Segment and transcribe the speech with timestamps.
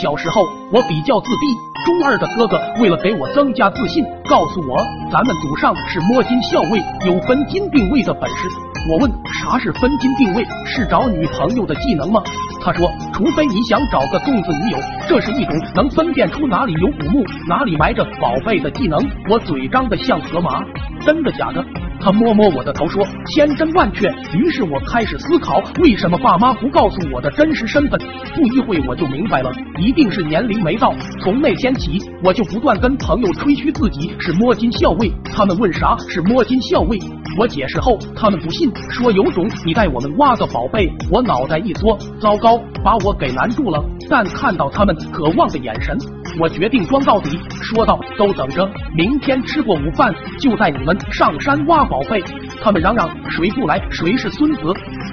[0.00, 1.46] 小时候我比较自闭，
[1.84, 4.78] 中二的哥哥为了给我增加自信，告诉我
[5.10, 8.48] 咱们祖上是摸金校尉，有分金定位的本事。
[8.90, 9.10] 我问
[9.42, 10.46] 啥是分金定位？
[10.66, 12.22] 是找女朋友的技能吗？
[12.62, 18.98] 他说，除非你想找个粽子女友，这是一种能分辨出哪里有古墓、哪里埋着宝贝的技能。
[19.28, 20.62] 我嘴张的像河马，
[21.04, 21.64] 真的假的？
[22.00, 24.08] 他摸摸我的头说千真万确。
[24.34, 27.98] 于是我开始思考，为什么爸妈不告诉我的真实身份？
[28.34, 30.94] 不一会我就明白了，一定是年龄没到。
[31.20, 35.12] 从那天起，我就不断跟朋友吹嘘自己是摸金校尉。
[35.24, 36.98] 他们问啥是摸金校尉？
[37.36, 40.90] 我解释后，他们不信，说有种你带我们挖个宝贝。
[41.10, 43.84] 我脑袋一缩，糟糕，把我给难住了。
[44.08, 45.96] 但看到他们渴望的眼神，
[46.40, 52.22] 我决定装到底，说道：“都等着，明天吃过午饭就带你们上山挖宝贝。”
[52.62, 54.60] 他们嚷嚷：“谁不来，谁是孙子！”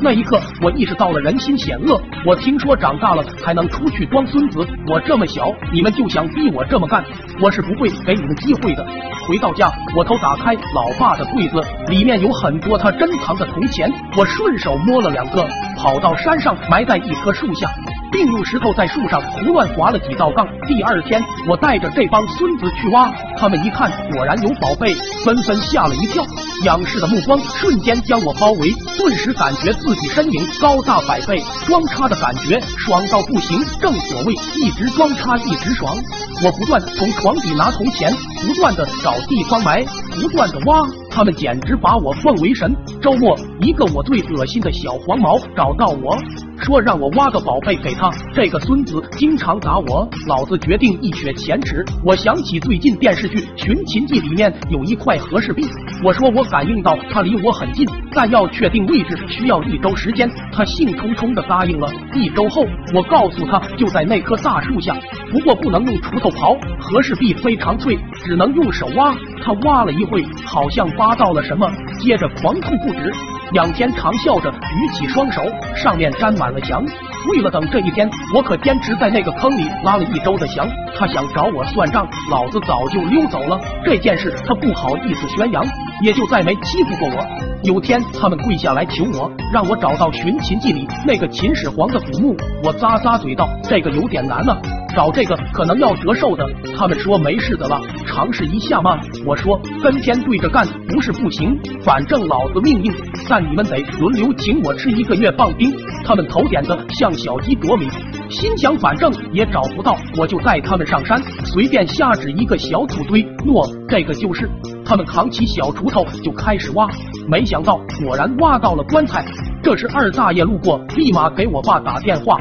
[0.01, 2.01] 那一刻，我意识到了人心险恶。
[2.25, 7.03] 我听说长大了才能出去装孙子，我这么小，你们就想逼我这么干，
[7.41, 8.85] 我是不会给你们机会的。
[9.27, 17.69] 回到家，我偷打开老爸的柜子，里面有很多他珍藏的铜钱，我顺手摸了两个，跑到山上埋在一棵树下。
[18.11, 20.47] 并用石头在树上胡乱划了几道杠。
[20.65, 24.93] 第二天，我带着这帮孙子去挖，他们一看果然有宝贝，
[25.25, 26.23] 纷纷吓了一跳。
[26.63, 33.63] 仰视的目光瞬间将我包围，顿时感觉自己身影高大百倍，装叉的感觉爽到不行。
[33.79, 35.95] 正所谓一直装叉一直爽。
[36.43, 38.11] 我不断从床底拿铜钱，
[38.41, 40.79] 不断的找地方埋，不断的挖，
[41.15, 42.75] 他们简直把我奉为神。
[43.01, 46.17] 周末，一个我最恶心的小黄毛找到我。
[46.57, 51.85] 说让我挖个宝贝给他，这个孙子经常打我，老子决定一雪前耻。
[52.03, 55.63] 我想起最近电视剧《寻秦记》里面有一块和氏璧，
[56.03, 60.29] 我说我感应到他离我很近，但要确定位置需要一周时间。
[60.51, 61.87] 他兴冲冲的答应了。
[62.13, 64.93] 一周后，我告诉他就在那棵大树下，
[65.31, 69.15] 不过不能用锄头刨，和氏璧非常脆，只能用手挖。
[69.41, 73.13] 他挖了一会，好像挖到了什么，接着狂吐不止。
[73.53, 74.57] 仰天长啸着，举
[74.91, 75.43] 起双手，
[75.75, 76.83] 上面沾满了翔。
[77.29, 80.67] 为了等这一天，我可坚持在那个坑里拉了一周的翔。
[80.97, 83.59] 他想找我算账，老子早就溜走了。
[83.83, 85.63] 这件事他不好意思宣扬，
[86.01, 87.23] 也就再没欺负过我。
[87.63, 92.35] 有天他们跪下来求我，让我找到《寻秦记》里那个秦始皇的古墓。
[92.63, 94.57] 我咂咂嘴道：“这个有点难啊，
[94.95, 96.43] 找这个可能要折寿的。”
[96.77, 98.97] 他们说没事的了，尝试一下嘛。
[99.25, 102.93] 我说跟天对着干不是不行，反正老子命硬。
[103.29, 105.71] 但你们得轮流请我吃一个月棒冰。
[106.03, 107.87] 他们头点的像小鸡啄米，
[108.29, 113.21] 心想反正也找不到，我就带他们上山，随便瞎指一个小土堆。
[113.45, 114.49] 诺，这个就是。
[114.87, 116.87] 他们扛起小锄头就开始挖，
[117.27, 119.25] 没想到果然挖到了棺材。
[119.63, 122.37] 这时二大爷路过，立马给我爸打电话。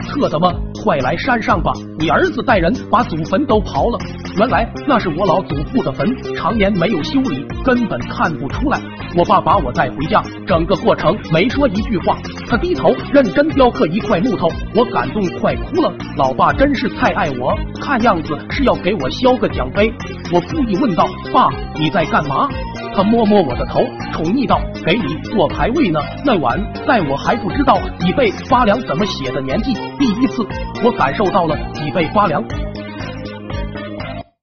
[0.00, 0.52] 特他妈
[0.86, 1.72] 快来山上吧！
[1.98, 3.98] 你儿子带人把祖坟都刨了。
[4.38, 8.80] 原来那是我老祖父的坟，常年没有修理，根本看不出来。
[9.16, 12.16] 我爸把我带回家，整个过程没说一句话，
[12.48, 15.92] 他低头认真雕刻一块木头，我感动快哭了。
[16.16, 19.92] 老爸真是太爱我，看样子是要给我削个奖杯。
[20.32, 21.04] 我故意问道
[21.34, 22.48] ：“爸，你在干嘛？”
[22.96, 23.80] 他摸摸我的头，
[24.10, 30.42] 宠溺道：“给你做排位呢。”那晚，在我还不知道“脊背发凉”怎么写的年纪，第一次
[30.82, 32.42] 我感受到了脊背发凉。